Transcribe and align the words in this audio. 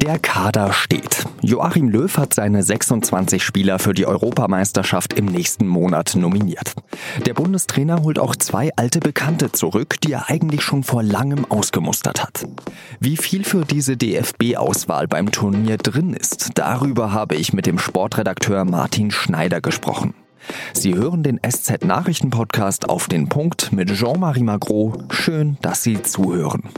Der 0.00 0.18
Kader 0.18 0.72
steht. 0.72 1.26
Joachim 1.42 1.90
Löw 1.90 2.16
hat 2.16 2.32
seine 2.32 2.62
26 2.62 3.44
Spieler 3.44 3.78
für 3.78 3.92
die 3.92 4.06
Europameisterschaft 4.06 5.12
im 5.12 5.26
nächsten 5.26 5.66
Monat 5.66 6.16
nominiert. 6.16 6.72
Der 7.26 7.34
Bundestrainer 7.34 8.02
holt 8.02 8.18
auch 8.18 8.34
zwei 8.34 8.70
alte 8.76 9.00
Bekannte 9.00 9.52
zurück, 9.52 9.96
die 10.02 10.12
er 10.12 10.30
eigentlich 10.30 10.62
schon 10.62 10.84
vor 10.84 11.02
langem 11.02 11.44
ausgemustert 11.44 12.22
hat. 12.22 12.46
Wie 12.98 13.18
viel 13.18 13.44
für 13.44 13.66
diese 13.66 13.98
DFB-Auswahl 13.98 15.06
beim 15.06 15.32
Turnier 15.32 15.76
drin 15.76 16.14
ist, 16.14 16.52
darüber 16.54 17.12
habe 17.12 17.34
ich 17.34 17.52
mit 17.52 17.66
dem 17.66 17.78
Sportredakteur 17.78 18.64
Martin 18.64 19.10
Schneider 19.10 19.60
gesprochen. 19.60 20.14
Sie 20.72 20.94
hören 20.94 21.22
den 21.22 21.38
SZ-Nachrichten-Podcast 21.46 22.88
auf 22.88 23.06
den 23.06 23.28
Punkt 23.28 23.70
mit 23.70 23.92
Jean-Marie 23.92 24.44
Magro. 24.44 25.02
Schön, 25.10 25.58
dass 25.60 25.82
Sie 25.82 26.02
zuhören. 26.02 26.70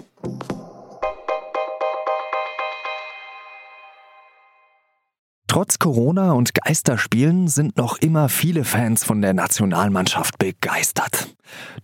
Trotz 5.53 5.79
Corona 5.79 6.33
und 6.33 6.55
Geisterspielen 6.55 7.47
sind 7.47 7.77
noch 7.77 7.99
immer 7.99 8.31
viele 8.31 8.65
Fans 8.65 9.05
von 9.05 9.21
der 9.21 9.35
Nationalmannschaft 9.35 10.39
begeistert. 10.39 11.29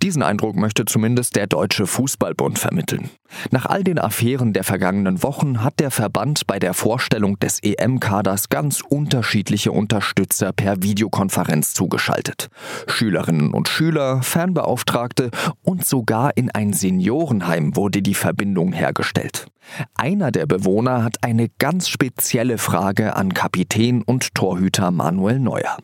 Diesen 0.03 0.23
Eindruck 0.23 0.57
möchte 0.57 0.87
zumindest 0.87 1.37
der 1.37 1.47
Deutsche 1.47 1.87
Fußballbund 1.87 2.59
vermitteln. 2.59 3.11
Nach 3.51 3.67
all 3.67 3.85
den 3.85 3.99
Affären 3.99 4.53
der 4.53 4.65
vergangenen 4.65 5.23
Wochen 5.23 5.63
hat 5.63 5.81
der 5.81 5.91
Verband 5.91 6.47
bei 6.47 6.59
der 6.59 6.75
Vorstellung 6.75 7.39
des 7.39 7.61
EM-Kaders 7.63 8.49
ganz 8.49 8.81
unterschiedliche 8.81 9.73
Unterstützer 9.73 10.53
per 10.53 10.83
Videokonferenz 10.83 11.75
zugeschaltet. 11.75 12.49
Schülerinnen 12.87 13.53
und 13.53 13.69
Schüler, 13.69 14.23
Fanbeauftragte 14.23 15.31
und 15.63 15.87
sogar 15.87 16.37
in 16.37 16.51
ein 16.51 16.73
Seniorenheim 16.73 17.77
wurde 17.77 18.03
die 18.03 18.15
Verbindung 18.15 18.73
hergestellt. 18.73 19.47
Einer 19.95 20.31
der 20.31 20.47
Bewohner 20.47 21.05
hat 21.05 21.23
eine 21.23 21.49
ganz 21.59 21.89
spezielle 21.89 22.59
Frage 22.59 23.17
an 23.17 23.35
Kapitän 23.35 24.03
und 24.03 24.35
Torhüter 24.35 24.91
Manuel 24.91 25.39
Neuer. 25.39 25.79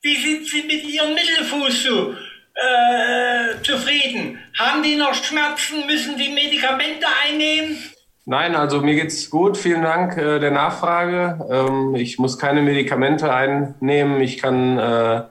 Wie 0.00 0.14
sind 0.14 0.46
Sie 0.46 0.62
mit 0.62 0.84
Ihrem 0.84 1.14
Mittelfuß 1.14 1.82
so? 1.82 2.14
Äh, 2.60 3.62
zufrieden? 3.62 4.38
Haben 4.58 4.82
die 4.82 4.96
noch 4.96 5.14
Schmerzen? 5.14 5.86
Müssen 5.86 6.18
die 6.18 6.30
Medikamente 6.30 7.06
einnehmen? 7.24 7.78
Nein, 8.24 8.56
also 8.56 8.80
mir 8.80 8.94
geht's 8.94 9.30
gut. 9.30 9.56
Vielen 9.56 9.82
Dank 9.82 10.18
äh, 10.18 10.40
der 10.40 10.50
Nachfrage. 10.50 11.46
Ähm, 11.50 11.94
ich 11.94 12.18
muss 12.18 12.36
keine 12.36 12.62
Medikamente 12.62 13.32
einnehmen. 13.32 14.20
Ich 14.20 14.38
kann 14.38 14.76
äh, 14.78 15.22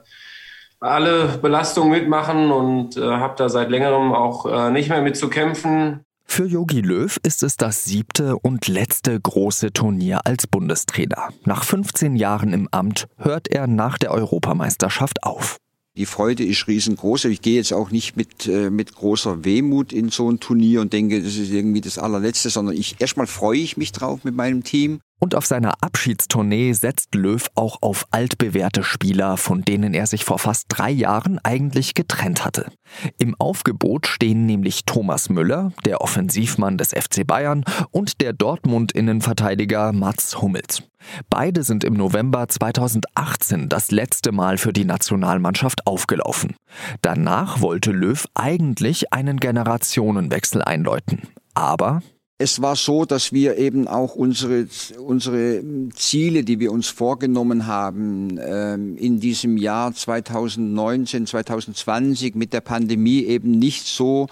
alle 0.80 1.38
Belastungen 1.42 1.90
mitmachen 1.90 2.50
und 2.50 2.96
äh, 2.96 3.02
habe 3.02 3.34
da 3.36 3.48
seit 3.48 3.68
längerem 3.68 4.14
auch 4.14 4.46
äh, 4.46 4.70
nicht 4.70 4.88
mehr 4.88 5.02
mit 5.02 5.16
zu 5.16 5.28
kämpfen. 5.28 6.00
Für 6.24 6.46
Yogi 6.46 6.80
Löw 6.80 7.18
ist 7.22 7.42
es 7.42 7.56
das 7.56 7.84
siebte 7.84 8.36
und 8.38 8.68
letzte 8.68 9.18
große 9.18 9.72
Turnier 9.72 10.20
als 10.24 10.46
Bundestrainer. 10.46 11.28
Nach 11.44 11.64
15 11.64 12.16
Jahren 12.16 12.52
im 12.52 12.68
Amt 12.70 13.06
hört 13.16 13.48
er 13.48 13.66
nach 13.66 13.98
der 13.98 14.12
Europameisterschaft 14.12 15.22
auf. 15.22 15.58
Die 15.98 16.06
Freude 16.06 16.44
ist 16.44 16.68
riesengroß. 16.68 17.24
Ich 17.24 17.42
gehe 17.42 17.56
jetzt 17.56 17.72
auch 17.72 17.90
nicht 17.90 18.16
mit, 18.16 18.46
äh, 18.46 18.70
mit 18.70 18.94
großer 18.94 19.44
Wehmut 19.44 19.92
in 19.92 20.10
so 20.10 20.30
ein 20.30 20.38
Turnier 20.38 20.80
und 20.80 20.92
denke, 20.92 21.20
das 21.20 21.34
ist 21.34 21.50
irgendwie 21.50 21.80
das 21.80 21.98
allerletzte, 21.98 22.50
sondern 22.50 22.76
ich 22.76 22.94
erstmal 23.00 23.26
freue 23.26 23.58
ich 23.58 23.76
mich 23.76 23.90
drauf 23.90 24.22
mit 24.22 24.36
meinem 24.36 24.62
Team. 24.62 25.00
Und 25.20 25.34
auf 25.34 25.46
seiner 25.46 25.74
Abschiedstournee 25.82 26.72
setzt 26.72 27.14
Löw 27.14 27.44
auch 27.54 27.78
auf 27.80 28.06
altbewährte 28.10 28.84
Spieler, 28.84 29.36
von 29.36 29.62
denen 29.62 29.94
er 29.94 30.06
sich 30.06 30.24
vor 30.24 30.38
fast 30.38 30.66
drei 30.68 30.90
Jahren 30.90 31.40
eigentlich 31.42 31.94
getrennt 31.94 32.44
hatte. 32.44 32.70
Im 33.18 33.34
Aufgebot 33.38 34.06
stehen 34.06 34.46
nämlich 34.46 34.84
Thomas 34.84 35.28
Müller, 35.28 35.72
der 35.84 36.00
Offensivmann 36.00 36.78
des 36.78 36.90
FC 36.90 37.26
Bayern, 37.26 37.64
und 37.90 38.20
der 38.20 38.32
Dortmund-Innenverteidiger 38.32 39.92
Mats 39.92 40.40
Hummels. 40.40 40.82
Beide 41.30 41.62
sind 41.62 41.84
im 41.84 41.94
November 41.94 42.48
2018 42.48 43.68
das 43.68 43.90
letzte 43.90 44.32
Mal 44.32 44.58
für 44.58 44.72
die 44.72 44.84
Nationalmannschaft 44.84 45.86
aufgelaufen. 45.86 46.56
Danach 47.02 47.60
wollte 47.60 47.92
Löw 47.92 48.26
eigentlich 48.34 49.12
einen 49.12 49.38
Generationenwechsel 49.38 50.62
einläuten. 50.62 51.22
Aber 51.54 52.02
es 52.40 52.62
war 52.62 52.76
so, 52.76 53.04
dass 53.04 53.32
wir 53.32 53.58
eben 53.58 53.88
auch 53.88 54.14
unsere, 54.14 54.68
unsere 54.96 55.60
Ziele, 55.92 56.44
die 56.44 56.60
wir 56.60 56.70
uns 56.70 56.86
vorgenommen 56.86 57.66
haben, 57.66 58.38
ähm, 58.40 58.96
in 58.96 59.18
diesem 59.18 59.56
Jahr 59.56 59.92
2019, 59.92 61.26
2020 61.26 62.36
mit 62.36 62.52
der 62.52 62.60
Pandemie 62.60 63.24
eben 63.24 63.50
nicht 63.50 63.86
so 63.86 64.28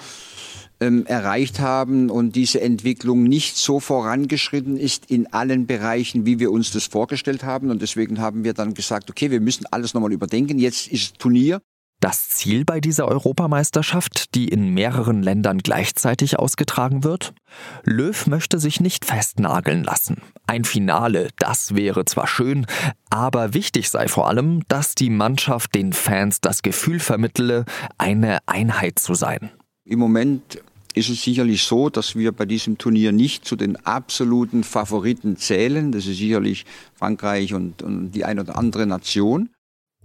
ähm, 0.79 1.05
erreicht 1.07 1.59
haben 1.59 2.09
und 2.09 2.37
diese 2.37 2.61
Entwicklung 2.61 3.25
nicht 3.25 3.57
so 3.57 3.81
vorangeschritten 3.81 4.77
ist 4.77 5.11
in 5.11 5.33
allen 5.33 5.67
Bereichen, 5.67 6.27
wie 6.27 6.39
wir 6.39 6.53
uns 6.53 6.71
das 6.71 6.85
vorgestellt 6.85 7.43
haben. 7.43 7.71
Und 7.71 7.83
deswegen 7.83 8.21
haben 8.21 8.45
wir 8.45 8.55
dann 8.55 8.75
gesagt, 8.75 9.11
okay, 9.11 9.33
wir 9.33 9.41
müssen 9.41 9.67
alles 9.73 9.95
nochmal 9.95 10.13
überdenken. 10.13 10.61
Jetzt 10.61 10.93
ist 10.93 11.19
Turnier. 11.19 11.61
Das 12.07 12.29
Ziel 12.29 12.65
bei 12.65 12.81
dieser 12.81 13.09
Europameisterschaft, 13.09 14.37
die 14.37 14.47
in 14.47 14.73
mehreren 14.73 15.25
Ländern 15.25 15.59
gleichzeitig 15.59 16.39
ausgetragen 16.39 17.03
wird? 17.03 17.35
Löw 17.83 18.29
möchte 18.29 18.61
sich 18.61 18.79
nicht 18.79 19.05
festnageln 19.05 19.83
lassen. 19.83 20.23
Ein 20.47 20.63
Finale, 20.63 21.31
das 21.37 21.75
wäre 21.75 22.05
zwar 22.05 22.29
schön, 22.29 22.65
aber 23.11 23.55
wichtig 23.55 23.91
sei 23.91 24.07
vor 24.07 24.29
allem, 24.29 24.63
dass 24.69 24.95
die 24.95 25.11
Mannschaft 25.11 25.75
den 25.75 25.93
Fans 25.93 26.41
das 26.41 26.63
Gefühl 26.63 27.01
vermittele, 27.01 27.65
eine 27.99 28.39
Einheit 28.47 29.01
zu 29.01 29.15
sein. 29.15 29.51
Im 29.85 29.99
Moment 29.99 30.63
ist 30.95 31.09
es 31.09 31.25
sicherlich 31.25 31.65
so, 31.65 31.91
dass 31.91 32.15
wir 32.15 32.31
bei 32.31 32.47
diesem 32.47 32.79
Turnier 32.79 33.11
nicht 33.11 33.45
zu 33.45 33.57
den 33.57 33.85
absoluten 33.85 34.63
Favoriten 34.63 35.39
zählen. 35.39 35.91
Das 35.91 36.07
ist 36.07 36.19
sicherlich 36.19 36.67
Frankreich 36.95 37.53
und, 37.53 37.83
und 37.83 38.13
die 38.13 38.25
eine 38.25 38.43
oder 38.43 38.57
andere 38.57 38.87
Nation. 38.87 39.51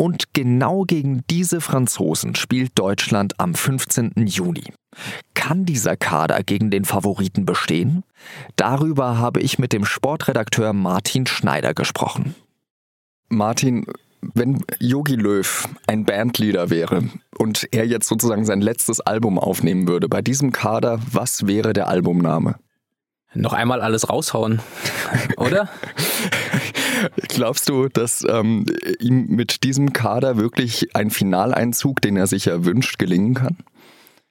Und 0.01 0.33
genau 0.33 0.81
gegen 0.81 1.21
diese 1.29 1.61
Franzosen 1.61 2.33
spielt 2.33 2.71
Deutschland 2.79 3.39
am 3.39 3.53
15. 3.53 4.13
Juni. 4.25 4.63
Kann 5.35 5.63
dieser 5.63 5.95
Kader 5.95 6.41
gegen 6.41 6.71
den 6.71 6.85
Favoriten 6.85 7.45
bestehen? 7.45 8.03
Darüber 8.55 9.19
habe 9.19 9.41
ich 9.41 9.59
mit 9.59 9.73
dem 9.73 9.85
Sportredakteur 9.85 10.73
Martin 10.73 11.27
Schneider 11.27 11.75
gesprochen. 11.75 12.33
Martin, 13.29 13.85
wenn 14.33 14.65
Yogi 14.79 15.13
Löw 15.13 15.69
ein 15.85 16.03
Bandleader 16.03 16.71
wäre 16.71 17.03
und 17.37 17.67
er 17.71 17.85
jetzt 17.85 18.07
sozusagen 18.07 18.43
sein 18.43 18.61
letztes 18.61 19.01
Album 19.01 19.37
aufnehmen 19.37 19.87
würde, 19.87 20.09
bei 20.09 20.23
diesem 20.23 20.51
Kader, 20.51 20.99
was 21.11 21.45
wäre 21.45 21.73
der 21.73 21.87
Albumname? 21.87 22.55
Noch 23.33 23.53
einmal 23.53 23.81
alles 23.81 24.09
raushauen, 24.09 24.59
oder? 25.37 25.69
Glaubst 27.29 27.69
du, 27.69 27.87
dass 27.87 28.25
ähm, 28.27 28.65
ihm 28.99 29.27
mit 29.27 29.63
diesem 29.63 29.93
Kader 29.93 30.37
wirklich 30.37 30.95
ein 30.95 31.09
Finaleinzug, 31.09 32.01
den 32.01 32.17
er 32.17 32.27
sich 32.27 32.45
ja 32.45 32.65
wünscht, 32.65 32.99
gelingen 32.99 33.33
kann? 33.35 33.57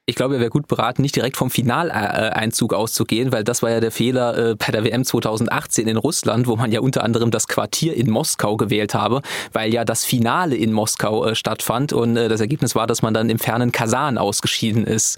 Ich 0.07 0.15
glaube, 0.15 0.33
er 0.35 0.39
wäre 0.39 0.49
gut 0.49 0.67
beraten, 0.67 1.03
nicht 1.03 1.15
direkt 1.15 1.37
vom 1.37 1.51
Finaleinzug 1.51 2.73
auszugehen, 2.73 3.31
weil 3.31 3.43
das 3.43 3.61
war 3.61 3.69
ja 3.69 3.79
der 3.79 3.91
Fehler 3.91 4.51
äh, 4.51 4.55
bei 4.55 4.71
der 4.71 4.83
WM 4.83 5.05
2018 5.05 5.87
in 5.87 5.95
Russland, 5.95 6.47
wo 6.47 6.55
man 6.55 6.71
ja 6.71 6.79
unter 6.79 7.03
anderem 7.03 7.29
das 7.29 7.47
Quartier 7.47 7.95
in 7.95 8.09
Moskau 8.09 8.57
gewählt 8.57 8.95
habe, 8.95 9.21
weil 9.53 9.71
ja 9.71 9.85
das 9.85 10.03
Finale 10.03 10.55
in 10.55 10.73
Moskau 10.73 11.25
äh, 11.25 11.35
stattfand 11.35 11.93
und 11.93 12.17
äh, 12.17 12.29
das 12.29 12.41
Ergebnis 12.41 12.75
war, 12.75 12.87
dass 12.87 13.03
man 13.03 13.13
dann 13.13 13.29
im 13.29 13.37
fernen 13.37 13.71
Kasan 13.71 14.17
ausgeschieden 14.17 14.85
ist. 14.85 15.17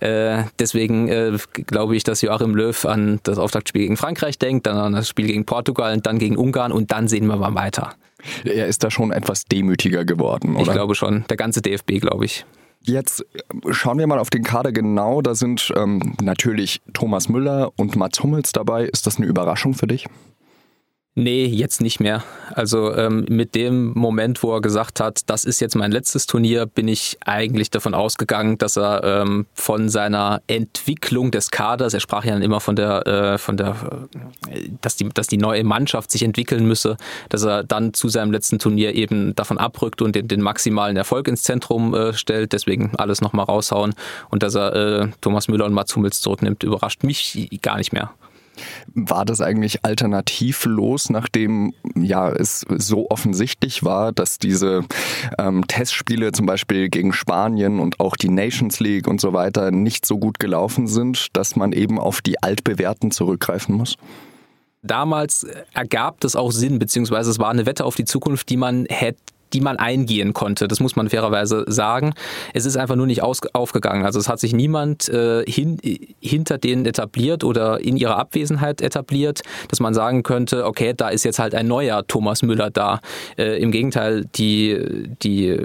deswegen 0.00 1.38
glaube 1.52 1.96
ich, 1.96 2.04
dass 2.04 2.20
Joachim 2.20 2.54
Löw 2.54 2.84
an 2.84 3.20
das 3.22 3.38
Auftaktspiel 3.38 3.82
gegen 3.82 3.96
Frankreich 3.96 4.38
denkt, 4.38 4.66
dann 4.66 4.76
an 4.76 4.92
das 4.92 5.08
Spiel 5.08 5.26
gegen 5.26 5.46
Portugal 5.46 5.94
und 5.94 6.06
dann 6.06 6.18
gegen 6.18 6.36
Ungarn 6.36 6.72
und 6.72 6.92
dann 6.92 7.08
sehen 7.08 7.26
wir 7.26 7.36
mal 7.36 7.54
weiter. 7.54 7.94
Er 8.44 8.66
ist 8.66 8.84
da 8.84 8.90
schon 8.90 9.12
etwas 9.12 9.44
demütiger 9.44 10.04
geworden, 10.04 10.56
oder? 10.56 10.62
Ich 10.62 10.72
glaube 10.72 10.94
schon. 10.94 11.24
Der 11.28 11.36
ganze 11.36 11.62
DFB, 11.62 12.00
glaube 12.00 12.24
ich. 12.24 12.44
Jetzt 12.86 13.24
äh, 13.34 13.72
schauen 13.72 13.98
wir 13.98 14.06
mal 14.06 14.18
auf 14.18 14.30
den 14.30 14.42
Kader 14.42 14.72
genau. 14.72 15.22
Da 15.22 15.34
sind 15.34 15.72
ähm, 15.76 16.14
natürlich 16.22 16.82
Thomas 16.92 17.28
Müller 17.28 17.72
und 17.76 17.96
Mats 17.96 18.22
Hummels 18.22 18.52
dabei. 18.52 18.84
Ist 18.84 19.06
das 19.06 19.16
eine 19.16 19.26
Überraschung 19.26 19.74
für 19.74 19.86
dich? 19.86 20.06
Nee, 21.16 21.46
jetzt 21.46 21.80
nicht 21.80 22.00
mehr. 22.00 22.24
Also 22.54 22.92
ähm, 22.92 23.24
mit 23.28 23.54
dem 23.54 23.92
Moment, 23.94 24.42
wo 24.42 24.52
er 24.52 24.60
gesagt 24.60 24.98
hat, 24.98 25.20
das 25.26 25.44
ist 25.44 25.60
jetzt 25.60 25.76
mein 25.76 25.92
letztes 25.92 26.26
Turnier, 26.26 26.66
bin 26.66 26.88
ich 26.88 27.18
eigentlich 27.24 27.70
davon 27.70 27.94
ausgegangen, 27.94 28.58
dass 28.58 28.76
er 28.76 29.04
ähm, 29.04 29.46
von 29.54 29.88
seiner 29.88 30.42
Entwicklung 30.48 31.30
des 31.30 31.52
Kaders, 31.52 31.94
er 31.94 32.00
sprach 32.00 32.24
ja 32.24 32.32
dann 32.32 32.42
immer 32.42 32.58
von 32.58 32.74
der, 32.74 33.06
äh, 33.06 33.38
von 33.38 33.56
der, 33.56 33.76
äh, 34.50 34.70
dass 34.80 34.96
die, 34.96 35.08
dass 35.08 35.28
die 35.28 35.36
neue 35.36 35.62
Mannschaft 35.62 36.10
sich 36.10 36.24
entwickeln 36.24 36.66
müsse, 36.66 36.96
dass 37.28 37.44
er 37.44 37.62
dann 37.62 37.94
zu 37.94 38.08
seinem 38.08 38.32
letzten 38.32 38.58
Turnier 38.58 38.96
eben 38.96 39.36
davon 39.36 39.56
abrückt 39.56 40.02
und 40.02 40.16
den, 40.16 40.26
den 40.26 40.40
maximalen 40.40 40.96
Erfolg 40.96 41.28
ins 41.28 41.42
Zentrum 41.42 41.94
äh, 41.94 42.12
stellt. 42.14 42.52
Deswegen 42.52 42.90
alles 42.96 43.20
nochmal 43.20 43.44
raushauen 43.44 43.94
und 44.30 44.42
dass 44.42 44.56
er 44.56 44.74
äh, 44.74 45.08
Thomas 45.20 45.46
Müller 45.46 45.66
und 45.66 45.74
Mats 45.74 45.94
Hummels 45.94 46.20
zurücknimmt, 46.20 46.64
überrascht 46.64 47.04
mich 47.04 47.48
gar 47.62 47.76
nicht 47.76 47.92
mehr. 47.92 48.10
War 48.94 49.24
das 49.24 49.40
eigentlich 49.40 49.84
alternativlos, 49.84 51.10
nachdem 51.10 51.74
ja 51.96 52.30
es 52.30 52.64
so 52.68 53.10
offensichtlich 53.10 53.84
war, 53.84 54.12
dass 54.12 54.38
diese 54.38 54.84
ähm, 55.38 55.66
Testspiele 55.66 56.32
zum 56.32 56.46
Beispiel 56.46 56.88
gegen 56.88 57.12
Spanien 57.12 57.80
und 57.80 58.00
auch 58.00 58.16
die 58.16 58.28
Nations 58.28 58.80
League 58.80 59.06
und 59.06 59.20
so 59.20 59.32
weiter 59.32 59.70
nicht 59.70 60.06
so 60.06 60.18
gut 60.18 60.38
gelaufen 60.38 60.86
sind, 60.86 61.28
dass 61.32 61.56
man 61.56 61.72
eben 61.72 61.98
auf 61.98 62.20
die 62.20 62.42
altbewährten 62.42 63.10
zurückgreifen 63.10 63.74
muss? 63.74 63.96
Damals 64.84 65.46
ergab 65.72 66.20
das 66.20 66.36
auch 66.36 66.52
Sinn, 66.52 66.78
beziehungsweise 66.78 67.30
es 67.30 67.38
war 67.38 67.48
eine 67.48 67.64
Wette 67.64 67.86
auf 67.86 67.94
die 67.94 68.04
Zukunft, 68.04 68.50
die 68.50 68.58
man 68.58 68.84
hätte 68.90 69.23
die 69.54 69.60
man 69.60 69.76
eingehen 69.76 70.34
konnte. 70.34 70.68
Das 70.68 70.80
muss 70.80 70.96
man 70.96 71.08
fairerweise 71.08 71.64
sagen. 71.68 72.12
Es 72.52 72.66
ist 72.66 72.76
einfach 72.76 72.96
nur 72.96 73.06
nicht 73.06 73.22
aus, 73.22 73.40
aufgegangen. 73.52 74.04
Also 74.04 74.18
es 74.18 74.28
hat 74.28 74.40
sich 74.40 74.52
niemand 74.52 75.08
äh, 75.08 75.44
hin, 75.46 75.78
hinter 76.20 76.58
denen 76.58 76.84
etabliert 76.86 77.44
oder 77.44 77.80
in 77.80 77.96
ihrer 77.96 78.18
Abwesenheit 78.18 78.82
etabliert, 78.82 79.42
dass 79.68 79.80
man 79.80 79.94
sagen 79.94 80.24
könnte, 80.24 80.66
okay, 80.66 80.92
da 80.94 81.08
ist 81.08 81.24
jetzt 81.24 81.38
halt 81.38 81.54
ein 81.54 81.68
neuer 81.68 82.06
Thomas 82.06 82.42
Müller 82.42 82.70
da. 82.70 83.00
Äh, 83.38 83.62
Im 83.62 83.70
Gegenteil, 83.70 84.26
die, 84.34 85.08
die 85.22 85.58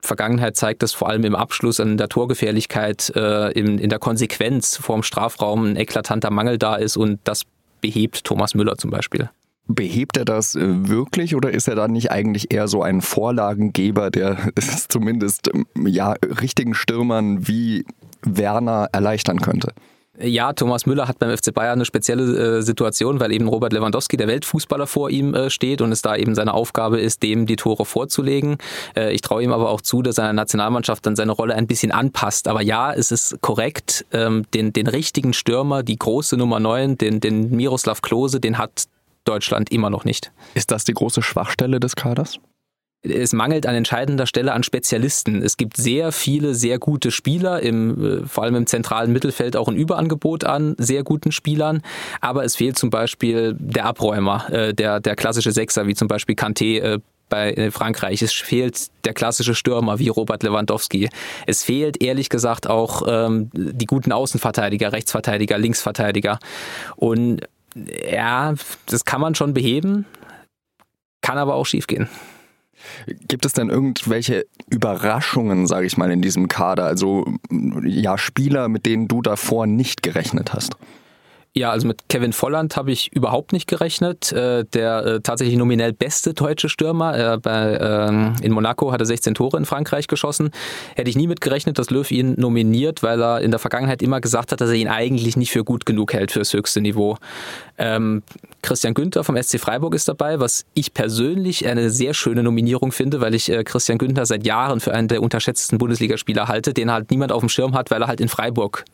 Vergangenheit 0.00 0.56
zeigt, 0.56 0.82
dass 0.82 0.92
vor 0.92 1.08
allem 1.08 1.24
im 1.24 1.34
Abschluss 1.34 1.80
an 1.80 1.96
der 1.96 2.08
Torgefährlichkeit, 2.08 3.12
äh, 3.16 3.52
in, 3.52 3.78
in 3.78 3.88
der 3.88 3.98
Konsequenz 3.98 4.76
vorm 4.76 5.02
Strafraum 5.02 5.64
ein 5.64 5.76
eklatanter 5.76 6.30
Mangel 6.30 6.58
da 6.58 6.76
ist 6.76 6.96
und 6.96 7.20
das 7.24 7.42
behebt 7.80 8.24
Thomas 8.24 8.54
Müller 8.54 8.76
zum 8.76 8.90
Beispiel. 8.90 9.30
Behebt 9.68 10.16
er 10.16 10.24
das 10.24 10.54
äh, 10.54 10.88
wirklich 10.88 11.34
oder 11.36 11.50
ist 11.50 11.68
er 11.68 11.76
dann 11.76 11.92
nicht 11.92 12.10
eigentlich 12.10 12.52
eher 12.52 12.68
so 12.68 12.82
ein 12.82 13.00
Vorlagengeber, 13.00 14.10
der 14.10 14.36
es 14.54 14.88
zumindest 14.88 15.50
ja, 15.76 16.12
richtigen 16.40 16.74
Stürmern 16.74 17.46
wie 17.46 17.84
Werner 18.22 18.88
erleichtern 18.92 19.40
könnte? 19.40 19.72
Ja, 20.20 20.52
Thomas 20.52 20.84
Müller 20.84 21.08
hat 21.08 21.18
beim 21.18 21.34
FC 21.34 21.54
Bayern 21.54 21.72
eine 21.72 21.84
spezielle 21.86 22.58
äh, 22.58 22.62
Situation, 22.62 23.18
weil 23.18 23.32
eben 23.32 23.48
Robert 23.48 23.72
Lewandowski, 23.72 24.18
der 24.18 24.28
Weltfußballer, 24.28 24.86
vor 24.86 25.08
ihm 25.08 25.34
äh, 25.34 25.48
steht 25.48 25.80
und 25.80 25.90
es 25.90 26.02
da 26.02 26.14
eben 26.16 26.34
seine 26.34 26.52
Aufgabe 26.52 27.00
ist, 27.00 27.22
dem 27.22 27.46
die 27.46 27.56
Tore 27.56 27.86
vorzulegen. 27.86 28.58
Äh, 28.94 29.14
ich 29.14 29.22
traue 29.22 29.42
ihm 29.42 29.52
aber 29.52 29.70
auch 29.70 29.80
zu, 29.80 30.02
dass 30.02 30.16
seine 30.16 30.34
Nationalmannschaft 30.34 31.06
dann 31.06 31.16
seine 31.16 31.32
Rolle 31.32 31.54
ein 31.54 31.66
bisschen 31.66 31.92
anpasst. 31.92 32.46
Aber 32.46 32.60
ja, 32.60 32.92
es 32.92 33.10
ist 33.10 33.40
korrekt, 33.40 34.04
ähm, 34.12 34.44
den, 34.52 34.74
den 34.74 34.86
richtigen 34.86 35.32
Stürmer, 35.32 35.82
die 35.82 35.98
große 35.98 36.36
Nummer 36.36 36.60
9, 36.60 36.98
den, 36.98 37.20
den 37.20 37.50
Miroslav 37.50 38.02
Klose, 38.02 38.38
den 38.38 38.58
hat 38.58 38.84
Deutschland 39.24 39.70
immer 39.70 39.90
noch 39.90 40.04
nicht. 40.04 40.32
Ist 40.54 40.70
das 40.70 40.84
die 40.84 40.94
große 40.94 41.22
Schwachstelle 41.22 41.80
des 41.80 41.96
Kaders? 41.96 42.38
es 43.02 43.32
mangelt 43.32 43.66
an 43.66 43.74
entscheidender 43.74 44.26
Stelle 44.26 44.52
an 44.52 44.62
Spezialisten. 44.62 45.42
Es 45.42 45.56
gibt 45.56 45.76
sehr 45.76 46.12
viele 46.12 46.54
sehr 46.54 46.78
gute 46.78 47.10
Spieler, 47.10 47.60
im, 47.60 48.22
äh, 48.22 48.26
vor 48.26 48.44
allem 48.44 48.54
im 48.54 48.66
zentralen 48.66 49.12
Mittelfeld 49.12 49.56
auch 49.56 49.68
ein 49.68 49.76
Überangebot 49.76 50.44
an 50.44 50.76
sehr 50.78 51.02
guten 51.02 51.32
Spielern, 51.32 51.82
aber 52.20 52.44
es 52.44 52.56
fehlt 52.56 52.78
zum 52.78 52.90
Beispiel 52.90 53.56
der 53.58 53.86
Abräumer, 53.86 54.48
äh, 54.52 54.72
der, 54.74 55.00
der 55.00 55.16
klassische 55.16 55.52
Sechser, 55.52 55.86
wie 55.86 55.94
zum 55.94 56.08
Beispiel 56.08 56.36
Kanté 56.36 56.80
äh, 56.80 56.98
bei 57.28 57.70
Frankreich. 57.70 58.20
Es 58.20 58.34
fehlt 58.34 58.88
der 59.06 59.14
klassische 59.14 59.54
Stürmer 59.54 59.98
wie 59.98 60.08
Robert 60.08 60.42
Lewandowski. 60.42 61.08
Es 61.46 61.64
fehlt 61.64 62.02
ehrlich 62.02 62.28
gesagt 62.28 62.68
auch 62.68 63.04
ähm, 63.08 63.48
die 63.54 63.86
guten 63.86 64.12
Außenverteidiger, 64.12 64.92
Rechtsverteidiger, 64.92 65.56
Linksverteidiger. 65.56 66.38
Und 66.96 67.40
ja, 67.74 68.54
das 68.86 69.04
kann 69.04 69.20
man 69.20 69.34
schon 69.34 69.54
beheben, 69.54 70.06
kann 71.20 71.38
aber 71.38 71.54
auch 71.54 71.66
schiefgehen. 71.66 72.08
Gibt 73.06 73.46
es 73.46 73.52
denn 73.52 73.70
irgendwelche 73.70 74.46
Überraschungen, 74.68 75.66
sage 75.66 75.86
ich 75.86 75.96
mal, 75.96 76.10
in 76.10 76.20
diesem 76.20 76.48
Kader? 76.48 76.84
Also 76.84 77.26
ja, 77.84 78.18
Spieler, 78.18 78.68
mit 78.68 78.86
denen 78.86 79.08
du 79.08 79.22
davor 79.22 79.66
nicht 79.66 80.02
gerechnet 80.02 80.52
hast? 80.52 80.76
Ja, 81.54 81.70
also 81.70 81.86
mit 81.86 82.08
Kevin 82.08 82.32
Volland 82.32 82.76
habe 82.76 82.92
ich 82.92 83.12
überhaupt 83.12 83.52
nicht 83.52 83.66
gerechnet. 83.66 84.32
Äh, 84.32 84.64
der 84.72 85.04
äh, 85.04 85.20
tatsächlich 85.20 85.58
nominell 85.58 85.92
beste 85.92 86.32
deutsche 86.32 86.70
Stürmer. 86.70 87.14
Äh, 87.14 87.38
ähm, 87.44 88.34
in 88.40 88.52
Monaco 88.52 88.90
hat 88.90 89.00
er 89.00 89.06
16 89.06 89.34
Tore 89.34 89.58
in 89.58 89.66
Frankreich 89.66 90.08
geschossen. 90.08 90.50
Hätte 90.96 91.10
ich 91.10 91.16
nie 91.16 91.26
mit 91.26 91.42
gerechnet, 91.42 91.78
dass 91.78 91.90
Löw 91.90 92.10
ihn 92.10 92.36
nominiert, 92.38 93.02
weil 93.02 93.22
er 93.22 93.42
in 93.42 93.50
der 93.50 93.60
Vergangenheit 93.60 94.00
immer 94.00 94.22
gesagt 94.22 94.50
hat, 94.50 94.62
dass 94.62 94.70
er 94.70 94.76
ihn 94.76 94.88
eigentlich 94.88 95.36
nicht 95.36 95.52
für 95.52 95.62
gut 95.62 95.84
genug 95.84 96.14
hält 96.14 96.32
fürs 96.32 96.54
höchste 96.54 96.80
Niveau. 96.80 97.18
Ähm, 97.76 98.22
Christian 98.62 98.94
Günther 98.94 99.22
vom 99.22 99.36
SC 99.36 99.60
Freiburg 99.60 99.94
ist 99.94 100.08
dabei, 100.08 100.40
was 100.40 100.64
ich 100.72 100.94
persönlich 100.94 101.66
eine 101.66 101.90
sehr 101.90 102.14
schöne 102.14 102.42
Nominierung 102.42 102.92
finde, 102.92 103.20
weil 103.20 103.34
ich 103.34 103.52
Christian 103.64 103.98
Günther 103.98 104.24
seit 104.24 104.46
Jahren 104.46 104.80
für 104.80 104.94
einen 104.94 105.08
der 105.08 105.20
unterschätzten 105.20 105.78
Bundesligaspieler 105.78 106.48
halte, 106.48 106.72
den 106.72 106.92
halt 106.92 107.10
niemand 107.10 107.32
auf 107.32 107.40
dem 107.40 107.48
Schirm 107.48 107.74
hat, 107.74 107.90
weil 107.90 108.00
er 108.02 108.08
halt 108.08 108.20
in 108.20 108.28
Freiburg 108.28 108.84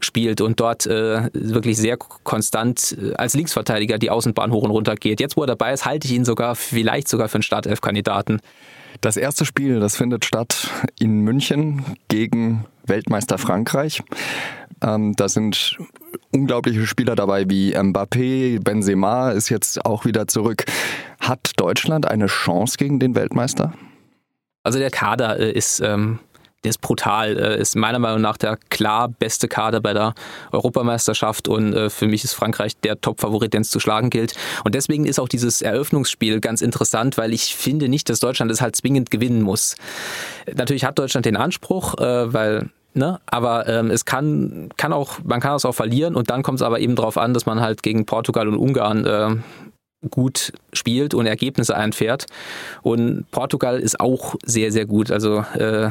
spielt 0.00 0.40
und 0.40 0.60
dort 0.60 0.86
äh, 0.86 1.28
wirklich 1.74 1.78
sehr 1.78 1.96
konstant 1.96 2.96
äh, 3.00 3.14
als 3.14 3.34
Linksverteidiger 3.34 3.98
die 3.98 4.10
Außenbahn 4.10 4.52
hoch 4.52 4.62
und 4.62 4.70
runter 4.70 4.94
geht. 4.94 5.20
Jetzt, 5.20 5.36
wo 5.36 5.42
er 5.42 5.46
dabei 5.46 5.72
ist, 5.72 5.84
halte 5.84 6.06
ich 6.06 6.14
ihn 6.14 6.24
sogar 6.24 6.54
vielleicht 6.54 7.08
sogar 7.08 7.28
für 7.28 7.36
einen 7.36 7.42
Startelf-Kandidaten. 7.42 8.40
Das 9.00 9.16
erste 9.16 9.44
Spiel, 9.44 9.80
das 9.80 9.96
findet 9.96 10.24
statt 10.24 10.68
in 10.98 11.20
München 11.20 11.84
gegen 12.08 12.64
Weltmeister 12.86 13.38
Frankreich. 13.38 14.02
Ähm, 14.82 15.14
da 15.16 15.28
sind 15.28 15.76
unglaubliche 16.30 16.86
Spieler 16.86 17.14
dabei 17.14 17.48
wie 17.48 17.76
Mbappé, 17.76 18.62
Benzema 18.62 19.30
ist 19.30 19.48
jetzt 19.48 19.84
auch 19.84 20.04
wieder 20.04 20.26
zurück. 20.26 20.64
Hat 21.20 21.52
Deutschland 21.56 22.06
eine 22.06 22.26
Chance 22.26 22.76
gegen 22.78 23.00
den 23.00 23.14
Weltmeister? 23.14 23.72
Also 24.62 24.78
der 24.78 24.90
Kader 24.90 25.38
äh, 25.38 25.50
ist 25.50 25.80
ähm, 25.80 26.20
der 26.64 26.70
ist 26.70 26.80
brutal, 26.80 27.38
äh, 27.38 27.60
ist 27.60 27.76
meiner 27.76 27.98
Meinung 27.98 28.20
nach 28.20 28.36
der 28.36 28.58
klar 28.70 29.08
beste 29.08 29.48
Kader 29.48 29.80
bei 29.80 29.92
der 29.92 30.14
Europameisterschaft 30.52 31.46
und 31.48 31.74
äh, 31.74 31.90
für 31.90 32.06
mich 32.06 32.24
ist 32.24 32.32
Frankreich 32.32 32.76
der 32.78 33.00
Top-Favorit, 33.00 33.54
den 33.54 33.62
es 33.62 33.70
zu 33.70 33.80
schlagen 33.80 34.10
gilt. 34.10 34.34
Und 34.64 34.74
deswegen 34.74 35.04
ist 35.04 35.20
auch 35.20 35.28
dieses 35.28 35.62
Eröffnungsspiel 35.62 36.40
ganz 36.40 36.62
interessant, 36.62 37.18
weil 37.18 37.32
ich 37.32 37.54
finde 37.54 37.88
nicht, 37.88 38.08
dass 38.08 38.20
Deutschland 38.20 38.50
es 38.50 38.60
halt 38.60 38.76
zwingend 38.76 39.10
gewinnen 39.10 39.42
muss. 39.42 39.76
Natürlich 40.52 40.84
hat 40.84 40.98
Deutschland 40.98 41.26
den 41.26 41.36
Anspruch, 41.36 41.98
äh, 41.98 42.32
weil 42.32 42.70
Ne? 42.96 43.18
Aber 43.26 43.66
ähm, 43.66 43.90
es 43.90 44.04
kann, 44.04 44.68
kann 44.76 44.92
auch, 44.92 45.18
man 45.24 45.40
kann 45.40 45.56
es 45.56 45.64
auch 45.64 45.74
verlieren 45.74 46.14
und 46.14 46.30
dann 46.30 46.44
kommt 46.44 46.60
es 46.60 46.62
aber 46.62 46.78
eben 46.78 46.94
darauf 46.94 47.18
an, 47.18 47.34
dass 47.34 47.44
man 47.44 47.60
halt 47.60 47.82
gegen 47.82 48.06
Portugal 48.06 48.46
und 48.46 48.56
Ungarn 48.56 49.04
äh, 49.04 49.36
gut 50.10 50.52
spielt 50.72 51.12
und 51.12 51.26
Ergebnisse 51.26 51.76
einfährt. 51.76 52.26
Und 52.82 53.28
Portugal 53.32 53.80
ist 53.80 53.98
auch 53.98 54.36
sehr, 54.44 54.70
sehr 54.70 54.86
gut. 54.86 55.10
Also 55.10 55.44
äh, 55.54 55.90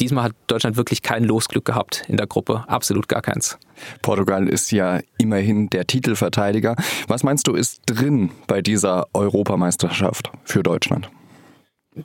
diesmal 0.00 0.24
hat 0.24 0.32
Deutschland 0.46 0.76
wirklich 0.76 1.02
kein 1.02 1.24
Losglück 1.24 1.64
gehabt 1.64 2.04
in 2.08 2.16
der 2.16 2.26
Gruppe. 2.26 2.64
Absolut 2.66 3.08
gar 3.08 3.22
keins. 3.22 3.58
Portugal 4.02 4.48
ist 4.48 4.72
ja 4.72 5.00
immerhin 5.18 5.70
der 5.70 5.86
Titelverteidiger. 5.86 6.76
Was 7.06 7.22
meinst 7.22 7.46
du, 7.46 7.54
ist 7.54 7.82
drin 7.86 8.30
bei 8.46 8.62
dieser 8.62 9.06
Europameisterschaft 9.12 10.30
für 10.44 10.62
Deutschland? 10.62 11.10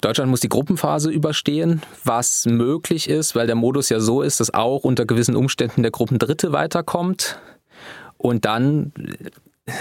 Deutschland 0.02 0.32
muss 0.32 0.40
die 0.40 0.50
Gruppenphase 0.50 1.12
überstehen, 1.12 1.82
was 2.04 2.46
möglich 2.46 3.08
ist, 3.10 3.36
weil 3.36 3.46
der 3.46 3.56
Modus 3.56 3.90
ja 3.90 4.00
so 4.00 4.22
ist, 4.22 4.40
dass 4.40 4.54
auch 4.54 4.84
unter 4.84 5.06
gewissen 5.06 5.36
Umständen 5.36 5.84
der 5.84 5.92
Gruppendritte 5.92 6.52
weiterkommt. 6.52 7.40
Und 8.18 8.46
dann 8.46 8.92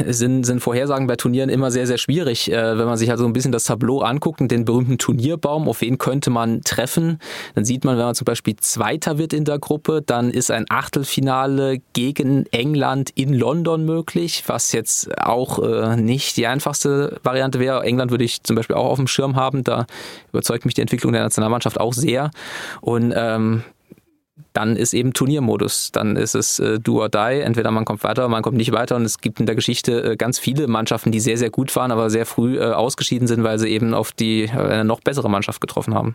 sind, 0.09 0.45
sind 0.45 0.61
Vorhersagen 0.61 1.07
bei 1.07 1.17
Turnieren 1.17 1.51
immer 1.51 1.71
sehr, 1.71 1.87
sehr 1.87 1.99
schwierig. 1.99 2.51
Äh, 2.51 2.79
wenn 2.79 2.87
man 2.87 2.97
sich 2.97 3.11
also 3.11 3.27
ein 3.27 3.33
bisschen 3.35 3.53
das 3.53 3.65
Tableau 3.65 4.01
anguckt 4.01 4.41
und 4.41 4.51
den 4.51 4.65
berühmten 4.65 4.97
Turnierbaum, 4.97 5.69
auf 5.69 5.83
wen 5.83 5.99
könnte 5.99 6.31
man 6.31 6.63
treffen, 6.63 7.19
dann 7.55 7.65
sieht 7.65 7.85
man, 7.85 7.99
wenn 7.99 8.07
man 8.07 8.15
zum 8.15 8.25
Beispiel 8.25 8.57
Zweiter 8.57 9.19
wird 9.19 9.33
in 9.35 9.45
der 9.45 9.59
Gruppe, 9.59 10.03
dann 10.05 10.31
ist 10.31 10.51
ein 10.51 10.65
Achtelfinale 10.71 11.83
gegen 11.93 12.47
England 12.47 13.11
in 13.15 13.35
London 13.35 13.85
möglich, 13.85 14.45
was 14.47 14.73
jetzt 14.73 15.19
auch 15.19 15.59
äh, 15.59 15.97
nicht 15.97 16.37
die 16.39 16.47
einfachste 16.47 17.19
Variante 17.23 17.61
wäre. 17.61 17.83
England 17.83 18.11
würde 18.11 18.25
ich 18.25 18.43
zum 18.43 18.57
Beispiel 18.57 18.77
auch 18.77 18.91
auf 18.91 18.99
dem 18.99 19.07
Schirm 19.07 19.37
haben, 19.37 19.65
da 19.65 19.87
überzeugt 20.33 20.65
mich 20.65 20.75
die 20.75 20.81
Entwicklung 20.81 21.13
der 21.13 21.23
Nationalmannschaft 21.23 21.79
auch 21.79 21.93
sehr. 21.93 22.31
Und 22.81 23.13
ähm, 23.15 23.65
dann 24.53 24.77
ist 24.77 24.95
eben 24.95 25.13
Turniermodus. 25.13 25.93
Dann 25.93 26.17
ist 26.17 26.35
es 26.35 26.59
äh, 26.59 26.79
do 26.81 27.01
or 27.01 27.09
die. 27.09 27.41
Entweder 27.41 27.71
man 27.71 27.85
kommt 27.85 28.03
weiter 28.03 28.23
oder 28.23 28.29
man 28.29 28.43
kommt 28.43 28.57
nicht 28.57 28.73
weiter. 28.73 28.97
Und 28.97 29.05
es 29.05 29.21
gibt 29.21 29.41
in 29.41 29.47
der 29.47 29.55
Geschichte 29.55 30.13
äh, 30.13 30.17
ganz 30.17 30.39
viele 30.39 30.67
Mannschaften, 30.67 31.13
die 31.13 31.21
sehr, 31.21 31.39
sehr 31.39 31.51
gut 31.51 31.75
waren, 31.77 31.93
aber 31.93 32.11
sehr 32.11 32.27
früh 32.27 32.59
äh, 32.59 32.73
ausgeschieden 32.73 33.29
sind, 33.29 33.45
weil 33.45 33.59
sie 33.59 33.69
eben 33.69 33.95
auf 33.95 34.13
die 34.13 34.45
äh, 34.45 34.51
eine 34.51 34.85
noch 34.85 35.01
bessere 35.01 35.31
Mannschaft 35.31 35.61
getroffen 35.61 35.95
haben. 35.95 36.15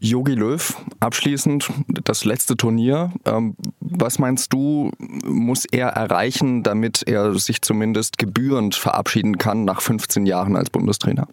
Jogi 0.00 0.34
Löw, 0.34 0.76
abschließend 1.00 1.70
das 2.04 2.24
letzte 2.24 2.56
Turnier. 2.56 3.12
Ähm, 3.24 3.56
was 3.80 4.18
meinst 4.18 4.52
du, 4.52 4.90
muss 4.98 5.64
er 5.64 5.88
erreichen, 5.88 6.62
damit 6.62 7.02
er 7.06 7.38
sich 7.38 7.62
zumindest 7.62 8.18
gebührend 8.18 8.74
verabschieden 8.74 9.38
kann 9.38 9.64
nach 9.64 9.80
15 9.80 10.26
Jahren 10.26 10.54
als 10.54 10.68
Bundestrainer? 10.68 11.28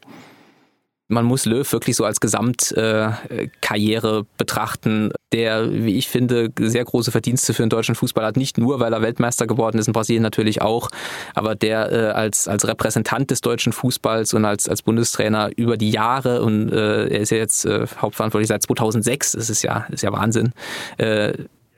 Man 1.14 1.26
muss 1.26 1.46
Löw 1.46 1.72
wirklich 1.72 1.96
so 1.96 2.06
als 2.06 2.20
Gesamtkarriere 2.20 4.20
äh, 4.20 4.24
betrachten, 4.38 5.12
der, 5.32 5.72
wie 5.72 5.98
ich 5.98 6.10
finde, 6.10 6.50
sehr 6.60 6.84
große 6.84 7.12
Verdienste 7.12 7.54
für 7.54 7.64
den 7.64 7.70
deutschen 7.70 7.96
Fußball 7.96 8.26
hat. 8.26 8.38
Nicht 8.38 8.58
nur, 8.58 8.80
weil 8.80 8.94
er 8.94 9.02
Weltmeister 9.02 9.48
geworden 9.48 9.78
ist, 9.78 9.88
in 9.88 9.94
Brasilien 9.94 10.24
natürlich 10.24 10.62
auch, 10.62 10.90
aber 11.34 11.56
der 11.56 11.92
äh, 11.92 12.12
als, 12.12 12.48
als 12.48 12.68
Repräsentant 12.68 13.32
des 13.32 13.42
deutschen 13.42 13.74
Fußballs 13.74 14.34
und 14.34 14.46
als, 14.46 14.68
als 14.68 14.82
Bundestrainer 14.82 15.52
über 15.56 15.78
die 15.78 15.92
Jahre 15.92 16.42
und 16.42 16.72
äh, 16.72 17.08
er 17.08 17.22
ist 17.22 17.30
ja 17.30 17.38
jetzt 17.38 17.66
äh, 17.66 17.86
hauptverantwortlich 18.02 18.50
seit 18.50 18.64
2006, 18.64 19.34
das 19.34 19.50
ist 19.50 19.64
ja, 19.64 19.86
ist 19.90 20.04
ja 20.04 20.12
Wahnsinn, 20.12 20.54
äh, 20.98 21.34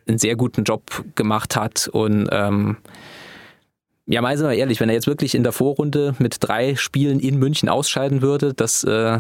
einen 0.08 0.18
sehr 0.18 0.36
guten 0.36 0.63
Job 0.63 1.04
gemacht 1.15 1.56
hat 1.56 1.89
und 1.92 2.27
ähm, 2.32 2.77
ja, 4.07 4.21
mal 4.21 4.38
sind 4.38 4.47
wir 4.47 4.55
ehrlich, 4.55 4.79
wenn 4.79 4.89
er 4.89 4.95
jetzt 4.95 5.07
wirklich 5.07 5.33
in 5.33 5.43
der 5.43 5.51
Vorrunde 5.51 6.15
mit 6.19 6.38
drei 6.39 6.75
Spielen 6.75 7.19
in 7.19 7.39
München 7.39 7.69
ausscheiden 7.69 8.21
würde, 8.21 8.53
das 8.53 8.83
äh, 8.83 9.19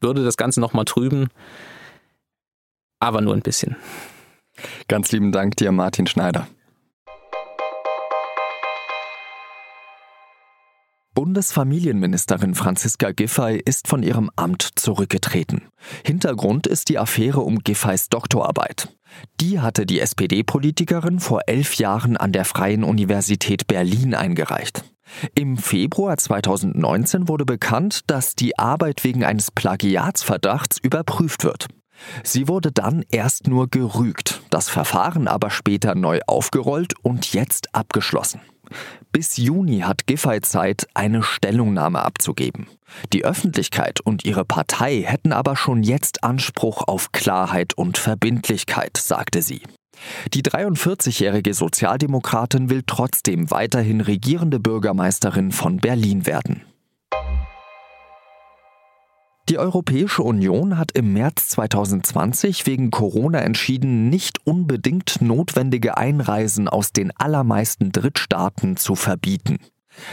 würde 0.00 0.24
das 0.24 0.36
Ganze 0.36 0.60
nochmal 0.60 0.86
trüben. 0.86 1.28
Aber 3.00 3.20
nur 3.20 3.34
ein 3.34 3.42
bisschen. 3.42 3.76
Ganz 4.88 5.12
lieben 5.12 5.32
Dank 5.32 5.56
dir, 5.56 5.72
Martin 5.72 6.06
Schneider. 6.06 6.48
Bundesfamilienministerin 11.12 12.54
Franziska 12.54 13.10
Giffey 13.10 13.60
ist 13.62 13.88
von 13.88 14.02
ihrem 14.02 14.30
Amt 14.36 14.62
zurückgetreten. 14.76 15.68
Hintergrund 16.04 16.66
ist 16.66 16.88
die 16.88 16.98
Affäre 16.98 17.40
um 17.40 17.58
Giffeys 17.58 18.08
Doktorarbeit. 18.08 18.88
Die 19.40 19.60
hatte 19.60 19.86
die 19.86 20.00
SPD-Politikerin 20.00 21.20
vor 21.20 21.42
elf 21.46 21.74
Jahren 21.74 22.16
an 22.16 22.32
der 22.32 22.44
Freien 22.44 22.84
Universität 22.84 23.66
Berlin 23.66 24.14
eingereicht. 24.14 24.84
Im 25.34 25.56
Februar 25.56 26.16
2019 26.16 27.28
wurde 27.28 27.44
bekannt, 27.44 28.02
dass 28.06 28.34
die 28.34 28.58
Arbeit 28.58 29.04
wegen 29.04 29.24
eines 29.24 29.50
Plagiatsverdachts 29.50 30.78
überprüft 30.78 31.44
wird. 31.44 31.66
Sie 32.22 32.48
wurde 32.48 32.72
dann 32.72 33.04
erst 33.10 33.46
nur 33.46 33.68
gerügt, 33.68 34.42
das 34.50 34.68
Verfahren 34.68 35.28
aber 35.28 35.50
später 35.50 35.94
neu 35.94 36.20
aufgerollt 36.26 36.94
und 37.02 37.32
jetzt 37.32 37.74
abgeschlossen. 37.74 38.40
Bis 39.12 39.36
Juni 39.36 39.80
hat 39.80 40.06
Giffey 40.06 40.40
Zeit, 40.40 40.86
eine 40.94 41.22
Stellungnahme 41.22 42.02
abzugeben. 42.02 42.66
Die 43.12 43.24
Öffentlichkeit 43.24 44.00
und 44.00 44.24
ihre 44.24 44.44
Partei 44.44 45.02
hätten 45.02 45.32
aber 45.32 45.56
schon 45.56 45.82
jetzt 45.82 46.24
Anspruch 46.24 46.86
auf 46.86 47.12
Klarheit 47.12 47.74
und 47.74 47.98
Verbindlichkeit, 47.98 48.96
sagte 48.96 49.42
sie. 49.42 49.62
Die 50.32 50.42
43-jährige 50.42 51.54
Sozialdemokratin 51.54 52.70
will 52.70 52.82
trotzdem 52.86 53.50
weiterhin 53.50 54.00
regierende 54.00 54.58
Bürgermeisterin 54.58 55.52
von 55.52 55.76
Berlin 55.76 56.26
werden. 56.26 56.62
Die 59.50 59.58
Europäische 59.58 60.22
Union 60.22 60.78
hat 60.78 60.92
im 60.92 61.12
März 61.12 61.48
2020 61.48 62.66
wegen 62.66 62.92
Corona 62.92 63.40
entschieden, 63.40 64.08
nicht 64.08 64.38
unbedingt 64.46 65.20
notwendige 65.20 65.96
Einreisen 65.96 66.68
aus 66.68 66.92
den 66.92 67.10
allermeisten 67.16 67.90
Drittstaaten 67.90 68.76
zu 68.76 68.94
verbieten. 68.94 69.58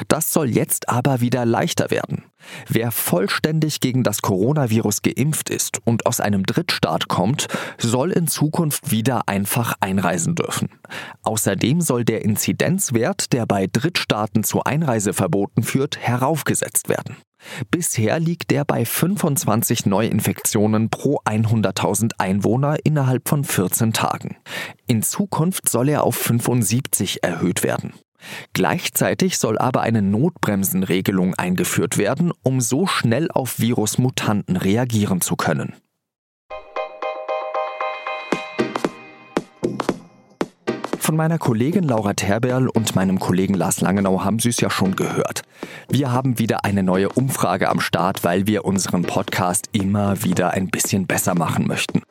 Das 0.08 0.34
soll 0.34 0.50
jetzt 0.50 0.89
aber 0.89 1.22
wieder 1.22 1.46
leichter 1.46 1.91
werden. 1.91 2.24
Wer 2.67 2.91
vollständig 2.91 3.79
gegen 3.79 4.03
das 4.03 4.22
Coronavirus 4.22 5.01
geimpft 5.01 5.50
ist 5.50 5.79
und 5.86 6.06
aus 6.06 6.20
einem 6.20 6.44
Drittstaat 6.44 7.08
kommt, 7.08 7.48
soll 7.77 8.12
in 8.12 8.27
Zukunft 8.27 8.91
wieder 8.91 9.27
einfach 9.27 9.74
einreisen 9.79 10.36
dürfen. 10.36 10.70
Außerdem 11.24 11.82
soll 11.82 12.06
der 12.06 12.24
Inzidenzwert, 12.24 13.34
der 13.34 13.46
bei 13.46 13.67
Drittstaaten 13.67 14.44
zu 14.44 14.63
Einreiseverboten 14.63 15.63
führt, 15.63 15.98
heraufgesetzt 15.98 16.89
werden. 16.89 17.17
Bisher 17.70 18.20
liegt 18.20 18.51
der 18.51 18.65
bei 18.65 18.84
25 18.84 19.86
Neuinfektionen 19.86 20.89
pro 20.89 21.20
100.000 21.25 22.13
Einwohner 22.17 22.77
innerhalb 22.84 23.29
von 23.29 23.44
14 23.44 23.94
Tagen. 23.94 24.38
In 24.88 25.03
Zukunft 25.03 25.70
soll 25.70 25.89
er 25.89 26.03
auf 26.03 26.15
75 26.15 27.24
erhöht 27.24 27.63
werden. 27.63 27.94
Gleichzeitig 28.53 29.38
soll 29.38 29.57
aber 29.57 29.81
eine 29.81 30.01
Notbremsenregelung 30.01 31.36
eingeführt 31.36 31.97
werden, 31.97 32.31
um 32.43 32.62
so 32.62 32.88
schnell 32.88 33.29
auf 33.31 33.59
Virusmutanten 33.59 34.57
reagieren 34.57 35.21
zu 35.21 35.36
können. 35.36 35.74
Von 41.07 41.15
meiner 41.15 41.38
Kollegin 41.38 41.86
Laura 41.86 42.13
Terberl 42.13 42.67
und 42.67 42.93
meinem 42.93 43.17
Kollegen 43.17 43.53
Lars 43.53 43.79
Langenau 43.79 44.25
haben 44.25 44.39
Sie 44.39 44.50
es 44.50 44.59
ja 44.59 44.69
schon 44.69 44.97
gehört. 44.97 45.43
Wir 45.89 46.11
haben 46.11 46.39
wieder 46.39 46.65
eine 46.65 46.83
neue 46.83 47.09
Umfrage 47.09 47.69
am 47.69 47.79
Start, 47.79 48.23
weil 48.23 48.47
wir 48.47 48.65
unseren 48.65 49.03
Podcast 49.03 49.69
immer 49.71 50.23
wieder 50.23 50.51
ein 50.51 50.67
bisschen 50.67 51.07
besser 51.07 51.35
machen 51.35 51.67
möchten. 51.67 52.01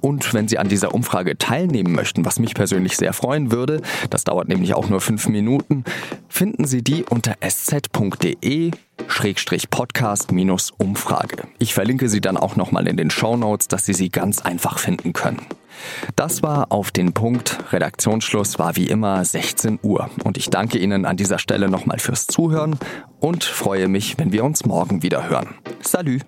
Und 0.00 0.34
wenn 0.34 0.48
Sie 0.48 0.58
an 0.58 0.68
dieser 0.68 0.94
Umfrage 0.94 1.38
teilnehmen 1.38 1.92
möchten, 1.92 2.24
was 2.24 2.38
mich 2.38 2.54
persönlich 2.54 2.96
sehr 2.96 3.12
freuen 3.12 3.52
würde, 3.52 3.82
das 4.10 4.24
dauert 4.24 4.48
nämlich 4.48 4.74
auch 4.74 4.88
nur 4.88 5.00
fünf 5.00 5.28
Minuten, 5.28 5.84
finden 6.28 6.66
Sie 6.66 6.82
die 6.82 7.04
unter 7.04 7.36
sz.de 7.40 8.72
Podcast-Umfrage. 9.70 11.36
Ich 11.58 11.74
verlinke 11.74 12.08
sie 12.08 12.20
dann 12.20 12.36
auch 12.36 12.56
nochmal 12.56 12.86
in 12.88 12.96
den 12.96 13.10
Show 13.10 13.36
Notes, 13.36 13.68
dass 13.68 13.84
Sie 13.86 13.94
sie 13.94 14.08
ganz 14.10 14.40
einfach 14.40 14.78
finden 14.78 15.12
können. 15.12 15.46
Das 16.16 16.42
war 16.42 16.70
auf 16.70 16.90
den 16.90 17.12
Punkt. 17.12 17.58
Redaktionsschluss 17.72 18.58
war 18.58 18.76
wie 18.76 18.86
immer 18.86 19.24
16 19.24 19.78
Uhr. 19.82 20.10
Und 20.24 20.36
ich 20.36 20.50
danke 20.50 20.78
Ihnen 20.78 21.04
an 21.06 21.16
dieser 21.16 21.38
Stelle 21.38 21.68
nochmal 21.68 21.98
fürs 21.98 22.26
Zuhören 22.26 22.78
und 23.20 23.44
freue 23.44 23.88
mich, 23.88 24.18
wenn 24.18 24.32
wir 24.32 24.44
uns 24.44 24.64
morgen 24.64 25.02
wieder 25.02 25.28
hören. 25.28 25.54
Salü! 25.80 26.20